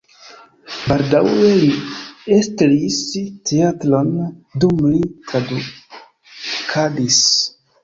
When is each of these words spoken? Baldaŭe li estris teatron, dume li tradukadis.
Baldaŭe 0.85 1.49
li 1.63 1.67
estris 2.37 2.97
teatron, 3.51 4.11
dume 4.65 4.93
li 4.97 5.05
tradukadis. 5.31 7.23